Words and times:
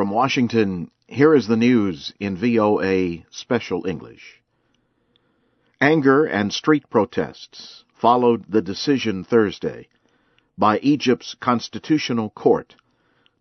From 0.00 0.08
Washington, 0.08 0.90
here 1.08 1.34
is 1.34 1.46
the 1.46 1.58
news 1.58 2.14
in 2.18 2.34
VOA 2.34 3.18
Special 3.28 3.86
English. 3.86 4.40
Anger 5.78 6.24
and 6.24 6.54
street 6.54 6.88
protests 6.88 7.84
followed 7.92 8.46
the 8.48 8.62
decision 8.62 9.24
Thursday 9.24 9.88
by 10.56 10.78
Egypt's 10.78 11.34
Constitutional 11.34 12.30
Court 12.30 12.76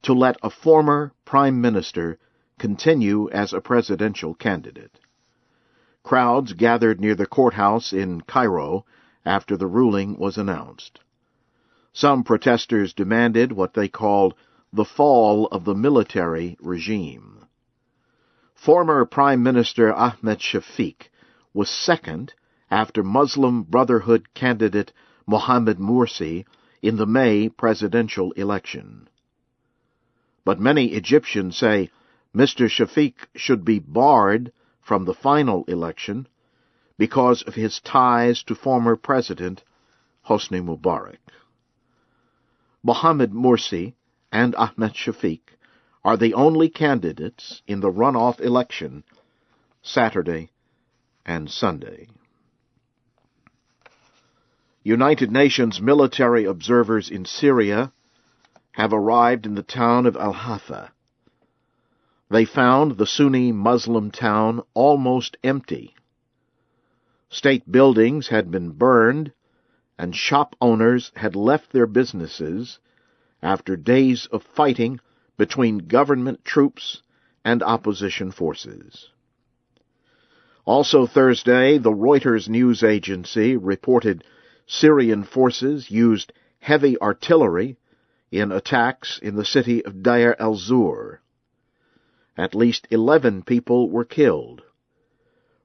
to 0.01 0.11
let 0.11 0.35
a 0.43 0.49
former 0.49 1.13
prime 1.23 1.61
minister 1.61 2.19
continue 2.57 3.29
as 3.29 3.53
a 3.53 3.61
presidential 3.61 4.33
candidate. 4.33 4.99
Crowds 6.03 6.51
gathered 6.51 6.99
near 6.99 7.15
the 7.15 7.25
courthouse 7.25 7.93
in 7.93 8.19
Cairo 8.19 8.85
after 9.25 9.55
the 9.55 9.67
ruling 9.67 10.17
was 10.17 10.37
announced. 10.37 10.99
Some 11.93 12.25
protesters 12.25 12.91
demanded 12.91 13.53
what 13.53 13.75
they 13.75 13.87
called 13.87 14.33
the 14.71 14.85
fall 14.85 15.47
of 15.47 15.65
the 15.65 15.73
military 15.73 16.55
regime. 16.61 17.45
Former 18.53 19.05
Prime 19.05 19.41
Minister 19.41 19.91
Ahmed 19.91 20.39
Shafiq 20.39 21.09
was 21.53 21.69
second 21.69 22.33
after 22.69 23.03
Muslim 23.03 23.63
Brotherhood 23.63 24.33
candidate 24.33 24.93
Mohamed 25.25 25.79
Morsi 25.79 26.45
in 26.81 26.97
the 26.97 27.07
May 27.07 27.49
presidential 27.49 28.31
election. 28.33 29.09
But 30.45 30.59
many 30.59 30.93
Egyptians 30.93 31.57
say 31.57 31.89
Mr. 32.35 32.69
Shafiq 32.69 33.15
should 33.35 33.65
be 33.65 33.79
barred 33.79 34.51
from 34.81 35.05
the 35.05 35.13
final 35.15 35.63
election 35.65 36.27
because 36.97 37.41
of 37.43 37.55
his 37.55 37.79
ties 37.79 38.43
to 38.43 38.55
former 38.55 38.95
President 38.95 39.63
Hosni 40.27 40.61
Mubarak. 40.61 41.17
Mohamed 42.83 43.31
Morsi 43.31 43.93
and 44.31 44.55
Ahmed 44.55 44.93
Shafiq 44.93 45.41
are 46.03 46.17
the 46.17 46.33
only 46.33 46.69
candidates 46.69 47.61
in 47.67 47.79
the 47.79 47.91
runoff 47.91 48.39
election 48.39 49.03
Saturday 49.81 50.51
and 51.25 51.49
Sunday. 51.49 52.07
United 54.83 55.31
Nations 55.31 55.81
military 55.81 56.45
observers 56.45 57.09
in 57.09 57.25
Syria 57.25 57.91
have 58.71 58.93
arrived 58.93 59.45
in 59.45 59.55
the 59.55 59.63
town 59.63 60.05
of 60.05 60.15
Al 60.15 60.33
Hafa. 60.33 60.89
They 62.29 62.45
found 62.45 62.97
the 62.97 63.07
Sunni 63.07 63.51
Muslim 63.51 64.11
town 64.11 64.61
almost 64.73 65.37
empty. 65.43 65.95
State 67.29 67.69
buildings 67.69 68.29
had 68.29 68.49
been 68.49 68.71
burned, 68.71 69.33
and 69.97 70.15
shop 70.15 70.55
owners 70.61 71.11
had 71.15 71.35
left 71.35 71.71
their 71.71 71.87
businesses 71.87 72.79
after 73.41 73.75
days 73.75 74.27
of 74.31 74.43
fighting 74.43 74.99
between 75.37 75.87
government 75.87 76.43
troops 76.43 77.01
and 77.45 77.63
opposition 77.63 78.31
forces. 78.31 79.09
Also 80.65 81.07
Thursday, 81.07 81.77
the 81.77 81.91
Reuters 81.91 82.49
news 82.49 82.83
agency 82.83 83.57
reported 83.57 84.23
Syrian 84.67 85.23
forces 85.23 85.89
used 85.89 86.31
heavy 86.59 86.99
artillery 86.99 87.77
in 88.31 88.51
attacks 88.51 89.17
in 89.21 89.35
the 89.35 89.45
city 89.45 89.83
of 89.83 90.03
Deir 90.03 90.35
el-Zur. 90.37 91.21
At 92.37 92.53
least 92.53 92.87
11 92.91 93.43
people 93.43 93.89
were 93.89 94.05
killed. 94.05 94.61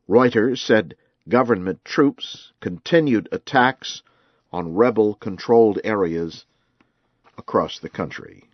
Reuters 0.09 0.59
said 0.59 0.97
government 1.29 1.85
troops 1.85 2.53
continued 2.61 3.29
attacks 3.33 4.03
on 4.53 4.75
rebel-controlled 4.75 5.81
areas 5.85 6.47
across 7.37 7.79
the 7.79 7.89
country. 7.89 8.45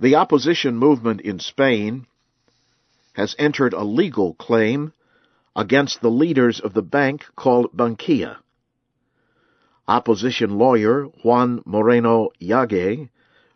The 0.00 0.14
opposition 0.14 0.76
movement 0.76 1.20
in 1.22 1.40
Spain 1.40 2.06
has 3.14 3.34
entered 3.38 3.72
a 3.72 3.82
legal 3.82 4.34
claim 4.34 4.92
against 5.56 6.00
the 6.00 6.10
leaders 6.10 6.60
of 6.60 6.72
the 6.72 6.82
bank 6.82 7.24
called 7.34 7.76
Bankia. 7.76 8.36
Opposition 9.88 10.58
lawyer 10.58 11.04
Juan 11.24 11.62
Moreno 11.64 12.30
Yagüe 12.40 13.08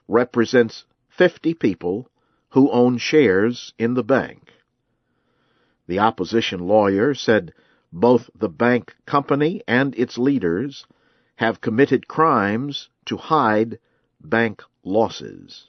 represents 0.09 0.85
50 1.11 1.55
people 1.55 2.09
who 2.51 2.71
own 2.71 2.99
shares 2.99 3.73
in 3.79 3.95
the 3.95 4.03
bank. 4.03 4.53
The 5.87 6.01
opposition 6.01 6.61
lawyer 6.61 7.15
said 7.15 7.53
both 7.93 8.31
the 8.35 8.49
bank 8.49 8.95
company 9.07 9.63
and 9.69 9.95
its 9.95 10.19
leaders 10.19 10.87
have 11.37 11.61
committed 11.61 12.09
crimes 12.09 12.89
to 13.07 13.17
hide 13.17 13.79
bank 14.21 14.63
losses. 14.85 15.69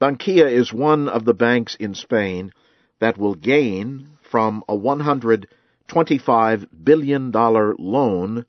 Bankia 0.00 0.48
is 0.50 0.72
one 0.72 1.08
of 1.08 1.24
the 1.24 1.34
banks 1.34 1.74
in 1.74 1.94
Spain 1.94 2.52
that 3.00 3.18
will 3.18 3.34
gain 3.34 4.10
from 4.22 4.62
a 4.68 4.76
$125 4.76 6.68
billion 6.84 7.32
loan 7.32 8.44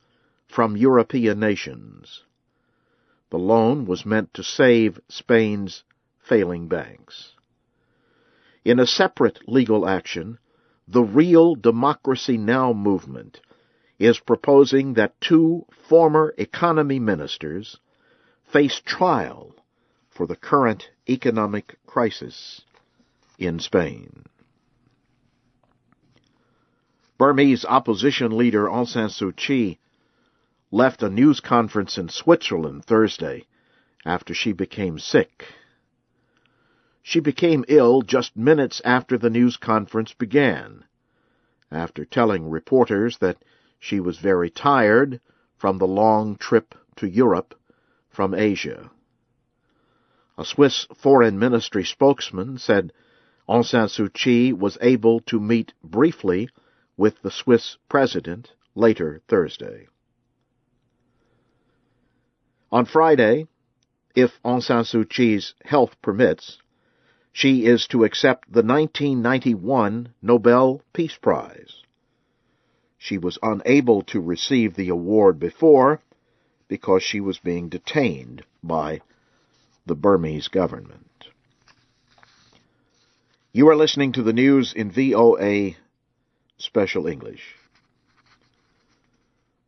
from 0.47 0.77
European 0.77 1.39
nations. 1.39 2.23
The 3.29 3.37
loan 3.39 3.85
was 3.85 4.05
meant 4.05 4.33
to 4.35 4.43
save 4.43 4.99
Spain's 5.07 5.83
failing 6.19 6.67
banks. 6.67 7.33
In 8.65 8.79
a 8.79 8.85
separate 8.85 9.47
legal 9.47 9.87
action, 9.87 10.37
the 10.87 11.03
Real 11.03 11.55
Democracy 11.55 12.37
Now! 12.37 12.73
movement 12.73 13.39
is 13.99 14.19
proposing 14.19 14.93
that 14.93 15.19
two 15.19 15.65
former 15.87 16.33
economy 16.37 16.99
ministers 16.99 17.77
face 18.45 18.81
trial 18.85 19.53
for 20.09 20.25
the 20.25 20.35
current 20.35 20.89
economic 21.07 21.77
crisis 21.85 22.61
in 23.37 23.59
Spain. 23.59 24.25
Burmese 27.17 27.65
opposition 27.65 28.37
leader 28.37 28.65
Aung 28.65 28.87
San 28.87 29.09
Suu 29.09 29.35
Kyi 29.35 29.77
left 30.71 31.03
a 31.03 31.09
news 31.09 31.41
conference 31.41 31.97
in 31.97 32.07
Switzerland 32.07 32.85
Thursday 32.85 33.45
after 34.05 34.33
she 34.33 34.53
became 34.53 34.97
sick. 34.97 35.43
She 37.01 37.19
became 37.19 37.65
ill 37.67 38.01
just 38.03 38.37
minutes 38.37 38.81
after 38.85 39.17
the 39.17 39.29
news 39.29 39.57
conference 39.57 40.13
began, 40.13 40.85
after 41.71 42.05
telling 42.05 42.49
reporters 42.49 43.17
that 43.17 43.43
she 43.79 43.99
was 43.99 44.17
very 44.19 44.49
tired 44.49 45.19
from 45.55 45.77
the 45.77 45.87
long 45.87 46.35
trip 46.35 46.75
to 46.95 47.07
Europe 47.07 47.55
from 48.09 48.33
Asia. 48.33 48.91
A 50.37 50.45
Swiss 50.45 50.85
foreign 50.95 51.39
ministry 51.39 51.83
spokesman 51.83 52.57
said 52.57 52.93
Aung 53.47 53.65
San 53.65 53.87
Suu 53.87 54.13
Kyi 54.13 54.53
was 54.53 54.77
able 54.81 55.21
to 55.21 55.39
meet 55.39 55.73
briefly 55.83 56.49
with 56.97 57.21
the 57.21 57.31
Swiss 57.31 57.77
president 57.87 58.53
later 58.75 59.21
Thursday. 59.27 59.87
On 62.71 62.85
Friday, 62.85 63.47
if 64.15 64.41
Aung 64.43 64.61
San 64.61 64.83
Suu 64.83 65.09
Kyi's 65.09 65.55
health 65.63 65.99
permits, 66.01 66.59
she 67.31 67.65
is 67.65 67.87
to 67.87 68.03
accept 68.03 68.51
the 68.51 68.61
1991 68.61 70.13
Nobel 70.21 70.81
Peace 70.93 71.17
Prize. 71.17 71.83
She 73.01 73.17
was 73.17 73.39
unable 73.41 74.03
to 74.03 74.19
receive 74.19 74.75
the 74.75 74.89
award 74.89 75.39
before 75.39 76.01
because 76.67 77.01
she 77.01 77.21
was 77.21 77.39
being 77.39 77.69
detained 77.69 78.43
by 78.61 79.01
the 79.85 79.95
Burmese 79.95 80.49
government. 80.49 81.29
You 83.53 83.69
are 83.69 83.75
listening 83.75 84.11
to 84.11 84.21
the 84.21 84.33
news 84.33 84.73
in 84.73 84.91
VOA 84.91 85.77
Special 86.57 87.07
English. 87.07 87.55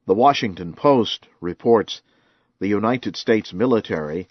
The 0.05 0.13
Washington 0.13 0.73
Post 0.73 1.27
reports 1.39 2.01
the 2.59 2.67
United 2.67 3.15
States 3.15 3.53
military 3.53 4.27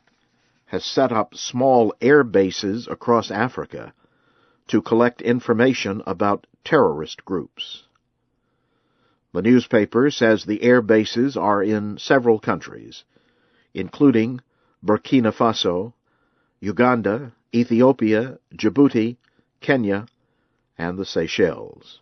has 0.66 0.84
set 0.84 1.10
up 1.10 1.34
small 1.34 1.94
air 2.02 2.22
bases 2.22 2.86
across 2.86 3.30
Africa 3.30 3.94
to 4.68 4.82
collect 4.82 5.22
information 5.22 6.02
about 6.06 6.46
terrorist 6.64 7.24
groups. 7.24 7.84
The 9.32 9.42
newspaper 9.42 10.10
says 10.10 10.44
the 10.44 10.62
air 10.62 10.82
bases 10.82 11.36
are 11.36 11.62
in 11.62 11.98
several 11.98 12.40
countries, 12.40 13.04
including 13.72 14.40
Burkina 14.84 15.32
Faso, 15.32 15.92
Uganda, 16.60 17.32
Ethiopia, 17.54 18.38
Djibouti, 18.52 19.16
Kenya, 19.60 20.06
and 20.76 20.98
the 20.98 21.04
Seychelles. 21.04 22.00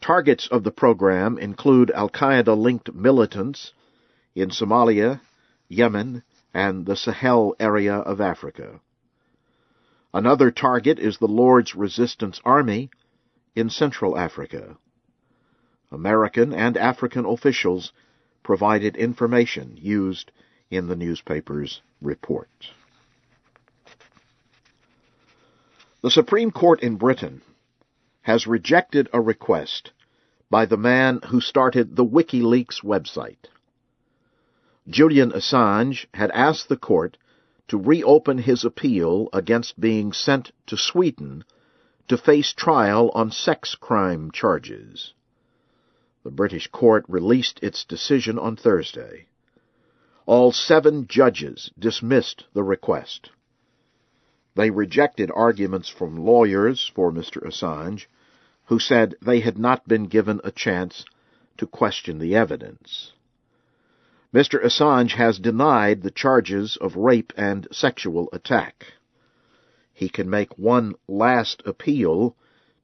Targets 0.00 0.48
of 0.48 0.64
the 0.64 0.72
program 0.72 1.38
include 1.38 1.90
Al 1.90 2.08
Qaeda 2.08 2.56
linked 2.56 2.92
militants 2.94 3.72
in 4.34 4.48
Somalia, 4.50 5.20
Yemen, 5.68 6.22
and 6.52 6.86
the 6.86 6.96
Sahel 6.96 7.54
area 7.60 7.94
of 7.94 8.20
Africa. 8.20 8.80
Another 10.12 10.50
target 10.50 10.98
is 10.98 11.18
the 11.18 11.28
Lord's 11.28 11.76
Resistance 11.76 12.40
Army 12.44 12.90
in 13.54 13.70
Central 13.70 14.18
Africa. 14.18 14.76
American 15.92 16.52
and 16.52 16.76
African 16.76 17.24
officials 17.24 17.92
provided 18.42 18.96
information 18.96 19.76
used 19.76 20.30
in 20.70 20.86
the 20.86 20.96
newspaper's 20.96 21.82
report. 22.00 22.70
The 26.02 26.10
Supreme 26.10 26.50
Court 26.50 26.80
in 26.80 26.96
Britain 26.96 27.42
has 28.22 28.46
rejected 28.46 29.08
a 29.12 29.20
request 29.20 29.92
by 30.48 30.64
the 30.64 30.76
man 30.76 31.20
who 31.26 31.40
started 31.40 31.96
the 31.96 32.04
WikiLeaks 32.04 32.82
website. 32.82 33.48
Julian 34.88 35.30
Assange 35.32 36.06
had 36.14 36.30
asked 36.30 36.68
the 36.68 36.76
court 36.76 37.16
to 37.68 37.78
reopen 37.78 38.38
his 38.38 38.64
appeal 38.64 39.28
against 39.32 39.78
being 39.78 40.12
sent 40.12 40.52
to 40.66 40.76
Sweden 40.76 41.44
to 42.08 42.16
face 42.16 42.52
trial 42.52 43.10
on 43.14 43.30
sex 43.30 43.74
crime 43.74 44.30
charges. 44.32 45.14
The 46.22 46.30
British 46.30 46.66
court 46.68 47.04
released 47.08 47.60
its 47.62 47.84
decision 47.84 48.38
on 48.38 48.56
Thursday. 48.56 49.26
All 50.26 50.52
seven 50.52 51.06
judges 51.06 51.70
dismissed 51.78 52.44
the 52.52 52.62
request. 52.62 53.30
They 54.54 54.70
rejected 54.70 55.30
arguments 55.34 55.88
from 55.88 56.24
lawyers 56.24 56.86
for 56.94 57.10
Mr. 57.10 57.42
Assange, 57.46 58.06
who 58.66 58.78
said 58.78 59.14
they 59.22 59.40
had 59.40 59.58
not 59.58 59.88
been 59.88 60.04
given 60.04 60.40
a 60.44 60.52
chance 60.52 61.04
to 61.56 61.66
question 61.66 62.18
the 62.18 62.36
evidence. 62.36 63.12
Mr. 64.34 64.62
Assange 64.62 65.14
has 65.14 65.38
denied 65.38 66.02
the 66.02 66.10
charges 66.10 66.76
of 66.76 66.96
rape 66.96 67.32
and 67.36 67.66
sexual 67.72 68.28
attack. 68.32 68.92
He 69.92 70.08
can 70.08 70.28
make 70.28 70.58
one 70.58 70.94
last 71.08 71.62
appeal 71.64 72.36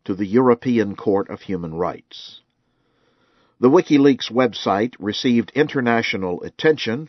to 0.04 0.14
the 0.14 0.26
European 0.26 0.96
Court 0.96 1.28
of 1.28 1.42
Human 1.42 1.74
Rights. 1.74 2.40
The 3.58 3.70
WikiLeaks 3.70 4.30
website 4.30 4.94
received 4.98 5.50
international 5.54 6.42
attention 6.42 7.08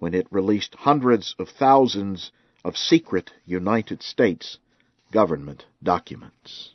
when 0.00 0.12
it 0.12 0.26
released 0.28 0.74
hundreds 0.74 1.36
of 1.38 1.48
thousands 1.48 2.32
of 2.64 2.76
secret 2.76 3.30
United 3.46 4.02
States 4.02 4.58
government 5.12 5.66
documents. 5.80 6.70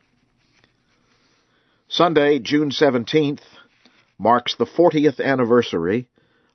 Sunday, 1.89 2.39
June 2.39 2.69
17th, 2.69 3.41
marks 4.17 4.55
the 4.55 4.65
40th 4.65 5.19
anniversary 5.19 6.07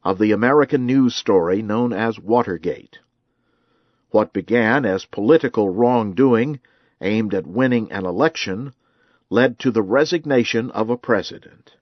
of 0.03 0.19
the 0.19 0.33
American 0.33 0.87
news 0.87 1.15
story 1.15 1.61
known 1.61 1.93
as 1.93 2.19
Watergate. 2.19 2.99
What 4.11 4.33
began 4.33 4.87
as 4.87 5.05
political 5.05 5.69
wrongdoing 5.69 6.61
aimed 7.03 7.35
at 7.35 7.47
winning 7.47 7.93
an 7.93 8.07
election 8.07 8.73
led 9.29 9.59
to 9.59 9.71
the 9.71 9.83
resignation 9.83 10.71
of 10.71 10.89
a 10.89 10.97
president. 10.97 11.73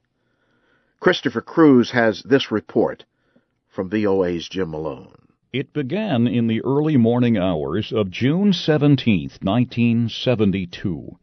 Christopher 0.99 1.43
Cruise 1.43 1.91
has 1.91 2.23
this 2.23 2.51
report 2.51 3.05
from 3.69 3.91
VOA's 3.91 4.49
Jim 4.49 4.71
Malone. 4.71 5.29
It 5.53 5.73
began 5.73 6.27
in 6.27 6.47
the 6.47 6.63
early 6.63 6.97
morning 6.97 7.37
hours 7.37 7.93
of 7.93 8.11
June 8.11 8.53
17, 8.53 9.31
1972. 9.43 11.19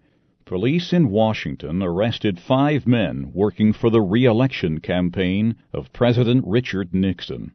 Police 0.46 0.94
in 0.94 1.10
Washington 1.10 1.82
arrested 1.82 2.40
five 2.40 2.86
men 2.86 3.32
working 3.34 3.74
for 3.74 3.90
the 3.90 4.02
re-election 4.02 4.80
campaign 4.80 5.56
of 5.74 5.92
President 5.92 6.46
Richard 6.46 6.94
Nixon. 6.94 7.52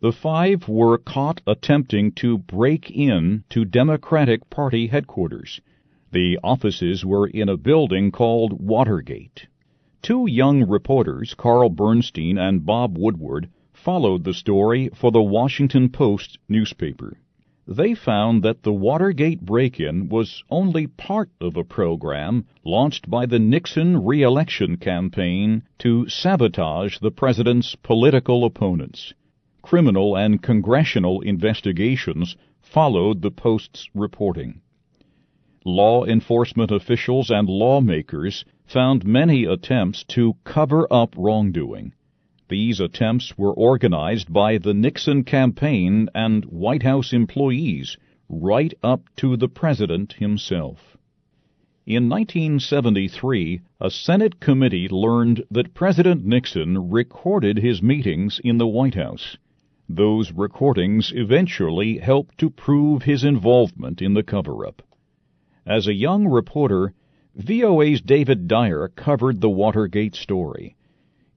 The 0.00 0.12
five 0.12 0.68
were 0.68 0.98
caught 0.98 1.40
attempting 1.46 2.12
to 2.12 2.36
break 2.36 2.90
in 2.90 3.44
to 3.50 3.64
Democratic 3.64 4.50
Party 4.50 4.88
headquarters. 4.88 5.60
The 6.10 6.38
offices 6.42 7.04
were 7.04 7.28
in 7.28 7.48
a 7.48 7.56
building 7.56 8.10
called 8.10 8.60
Watergate. 8.60 9.46
Two 10.04 10.26
young 10.26 10.68
reporters, 10.68 11.32
Carl 11.32 11.70
Bernstein 11.70 12.36
and 12.36 12.66
Bob 12.66 12.98
Woodward, 12.98 13.48
followed 13.72 14.24
the 14.24 14.34
story 14.34 14.90
for 14.92 15.10
the 15.10 15.22
Washington 15.22 15.88
Post 15.88 16.36
newspaper. 16.46 17.16
They 17.66 17.94
found 17.94 18.42
that 18.42 18.64
the 18.64 18.72
Watergate 18.74 19.40
break 19.40 19.80
in 19.80 20.10
was 20.10 20.44
only 20.50 20.88
part 20.88 21.30
of 21.40 21.56
a 21.56 21.64
program 21.64 22.44
launched 22.66 23.08
by 23.08 23.24
the 23.24 23.38
Nixon 23.38 24.04
re 24.04 24.20
election 24.20 24.76
campaign 24.76 25.62
to 25.78 26.06
sabotage 26.06 26.98
the 26.98 27.10
president's 27.10 27.74
political 27.74 28.44
opponents. 28.44 29.14
Criminal 29.62 30.18
and 30.18 30.42
congressional 30.42 31.22
investigations 31.22 32.36
followed 32.60 33.22
the 33.22 33.30
Post's 33.30 33.88
reporting. 33.94 34.60
Law 35.66 36.04
enforcement 36.04 36.70
officials 36.70 37.30
and 37.30 37.48
lawmakers 37.48 38.44
found 38.66 39.06
many 39.06 39.44
attempts 39.46 40.04
to 40.04 40.36
cover 40.44 40.86
up 40.92 41.14
wrongdoing. 41.16 41.94
These 42.48 42.80
attempts 42.80 43.38
were 43.38 43.54
organized 43.54 44.30
by 44.30 44.58
the 44.58 44.74
Nixon 44.74 45.24
campaign 45.24 46.10
and 46.14 46.44
White 46.44 46.82
House 46.82 47.14
employees 47.14 47.96
right 48.28 48.74
up 48.82 49.08
to 49.16 49.38
the 49.38 49.48
President 49.48 50.12
himself. 50.12 50.98
In 51.86 52.10
1973, 52.10 53.62
a 53.80 53.90
Senate 53.90 54.40
committee 54.40 54.86
learned 54.86 55.44
that 55.50 55.72
President 55.72 56.26
Nixon 56.26 56.90
recorded 56.90 57.56
his 57.56 57.82
meetings 57.82 58.38
in 58.44 58.58
the 58.58 58.66
White 58.66 58.96
House. 58.96 59.38
Those 59.88 60.30
recordings 60.30 61.10
eventually 61.14 61.96
helped 61.96 62.36
to 62.36 62.50
prove 62.50 63.04
his 63.04 63.24
involvement 63.24 64.02
in 64.02 64.12
the 64.12 64.22
cover 64.22 64.66
up. 64.66 64.82
As 65.66 65.86
a 65.86 65.94
young 65.94 66.26
reporter, 66.26 66.92
VOA's 67.34 68.00
David 68.00 68.48
Dyer 68.48 68.88
covered 68.88 69.40
the 69.40 69.50
Watergate 69.50 70.14
story 70.14 70.76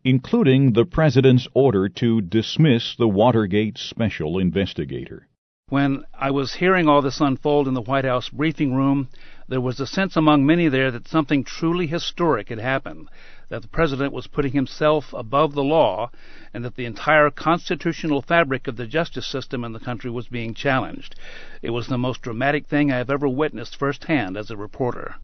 including 0.07 0.71
the 0.71 0.85
President's 0.85 1.49
order 1.53 1.89
to 1.89 2.21
dismiss 2.21 2.95
the 2.95 3.09
Watergate 3.09 3.77
special 3.77 4.39
investigator. 4.39 5.27
When 5.67 6.05
I 6.17 6.31
was 6.31 6.53
hearing 6.53 6.87
all 6.87 7.01
this 7.01 7.19
unfold 7.19 7.67
in 7.67 7.73
the 7.73 7.81
White 7.81 8.05
House 8.05 8.29
briefing 8.29 8.73
room, 8.73 9.09
there 9.49 9.61
was 9.61 9.79
a 9.79 9.87
sense 9.87 10.17
among 10.17 10.45
many 10.45 10.67
there 10.67 10.91
that 10.91 11.07
something 11.07 11.43
truly 11.43 11.87
historic 11.87 12.49
had 12.49 12.59
happened, 12.59 13.07
that 13.49 13.61
the 13.61 13.67
President 13.69 14.11
was 14.11 14.27
putting 14.27 14.51
himself 14.51 15.13
above 15.13 15.53
the 15.53 15.63
law, 15.63 16.11
and 16.53 16.65
that 16.65 16.75
the 16.75 16.85
entire 16.85 17.29
constitutional 17.29 18.21
fabric 18.21 18.67
of 18.67 18.75
the 18.75 18.85
justice 18.85 19.25
system 19.25 19.63
in 19.63 19.71
the 19.71 19.79
country 19.79 20.11
was 20.11 20.27
being 20.27 20.53
challenged. 20.53 21.15
It 21.61 21.69
was 21.69 21.87
the 21.87 21.97
most 21.97 22.21
dramatic 22.21 22.67
thing 22.67 22.91
I 22.91 22.97
have 22.97 23.09
ever 23.09 23.29
witnessed 23.29 23.77
firsthand 23.77 24.35
as 24.35 24.51
a 24.51 24.57
reporter. 24.57 25.15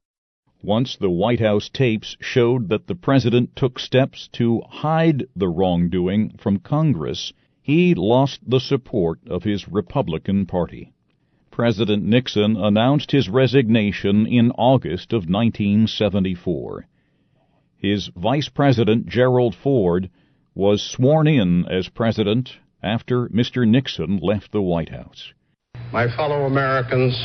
Once 0.61 0.95
the 0.95 1.09
White 1.09 1.41
House 1.41 1.67
tapes 1.67 2.15
showed 2.21 2.69
that 2.69 2.87
the 2.87 2.95
president 2.95 3.53
took 3.57 3.77
steps 3.77 4.29
to 4.31 4.61
hide 4.69 5.25
the 5.35 5.49
wrongdoing 5.49 6.37
from 6.37 6.59
Congress, 6.59 7.33
he 7.61 7.93
lost 7.93 8.39
the 8.49 8.61
support 8.61 9.19
of 9.27 9.43
his 9.43 9.67
Republican 9.67 10.45
Party. 10.45 10.93
President 11.53 12.03
Nixon 12.03 12.57
announced 12.57 13.11
his 13.11 13.29
resignation 13.29 14.25
in 14.25 14.49
August 14.57 15.13
of 15.13 15.29
1974. 15.29 16.87
His 17.77 18.09
Vice 18.15 18.49
President 18.49 19.05
Gerald 19.05 19.53
Ford 19.53 20.09
was 20.55 20.81
sworn 20.81 21.27
in 21.27 21.67
as 21.67 21.89
president 21.89 22.57
after 22.81 23.27
Mr. 23.29 23.67
Nixon 23.67 24.17
left 24.17 24.51
the 24.51 24.63
White 24.63 24.89
House. 24.89 25.31
My 25.91 26.07
fellow 26.15 26.45
Americans, 26.45 27.15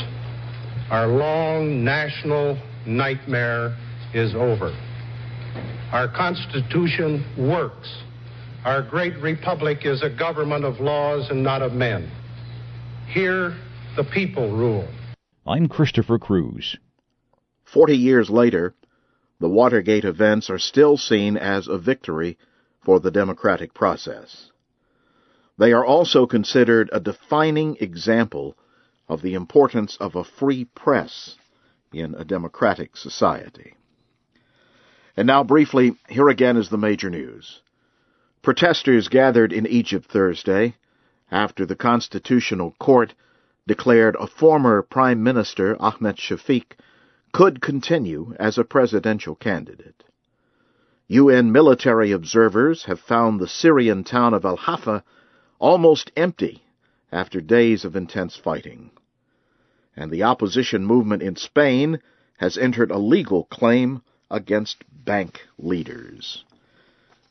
our 0.91 1.07
long 1.07 1.83
national 1.83 2.55
nightmare 2.85 3.75
is 4.13 4.35
over. 4.35 4.77
Our 5.91 6.07
Constitution 6.07 7.25
works. 7.35 8.03
Our 8.63 8.83
great 8.83 9.17
republic 9.23 9.79
is 9.85 10.03
a 10.03 10.09
government 10.09 10.65
of 10.65 10.79
laws 10.79 11.31
and 11.31 11.41
not 11.41 11.63
of 11.63 11.73
men. 11.73 12.11
Here, 13.07 13.55
the 13.99 14.03
people 14.05 14.49
rule. 14.49 14.87
I'm 15.45 15.67
Christopher 15.67 16.17
Cruise. 16.17 16.77
Forty 17.65 17.97
years 17.97 18.29
later, 18.29 18.73
the 19.41 19.49
Watergate 19.49 20.05
events 20.05 20.49
are 20.49 20.57
still 20.57 20.95
seen 20.95 21.35
as 21.35 21.67
a 21.67 21.77
victory 21.77 22.37
for 22.81 23.01
the 23.01 23.11
democratic 23.11 23.73
process. 23.73 24.51
They 25.57 25.73
are 25.73 25.83
also 25.83 26.25
considered 26.25 26.89
a 26.93 27.01
defining 27.01 27.75
example 27.81 28.55
of 29.09 29.21
the 29.21 29.33
importance 29.33 29.97
of 29.99 30.15
a 30.15 30.23
free 30.23 30.63
press 30.63 31.35
in 31.91 32.15
a 32.15 32.23
democratic 32.23 32.95
society. 32.95 33.75
And 35.17 35.27
now, 35.27 35.43
briefly, 35.43 35.91
here 36.07 36.29
again 36.29 36.55
is 36.55 36.69
the 36.69 36.77
major 36.77 37.09
news. 37.09 37.61
Protesters 38.43 39.09
gathered 39.09 39.51
in 39.51 39.67
Egypt 39.67 40.09
Thursday 40.09 40.75
after 41.29 41.65
the 41.65 41.75
Constitutional 41.75 42.73
Court 42.79 43.13
declared 43.69 44.17
a 44.19 44.27
former 44.27 44.81
Prime 44.81 45.23
Minister, 45.23 45.77
Ahmed 45.79 46.17
Shafiq, 46.17 46.73
could 47.31 47.61
continue 47.61 48.35
as 48.37 48.57
a 48.57 48.65
presidential 48.65 49.35
candidate. 49.35 50.03
UN 51.07 51.53
military 51.53 52.11
observers 52.11 52.83
have 52.83 52.99
found 52.99 53.39
the 53.39 53.47
Syrian 53.47 54.03
town 54.03 54.33
of 54.33 54.43
Al 54.43 54.57
Hafa 54.57 55.03
almost 55.59 56.11
empty 56.17 56.63
after 57.11 57.39
days 57.39 57.85
of 57.85 57.95
intense 57.95 58.35
fighting 58.35 58.91
and 59.99 60.11
the 60.11 60.23
opposition 60.23 60.85
movement 60.85 61.21
in 61.21 61.35
Spain 61.35 61.99
has 62.37 62.57
entered 62.57 62.89
a 62.89 62.97
legal 62.97 63.43
claim 63.43 64.01
against 64.31 64.77
bank 64.89 65.41
leaders. 65.57 66.45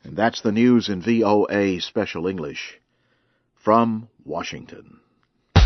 And 0.04 0.14
that's 0.14 0.42
the 0.42 0.52
news 0.52 0.90
in 0.90 1.00
VOA 1.00 1.80
Special 1.80 2.26
English. 2.26 2.78
from 3.54 4.09
Washington. 4.25 5.00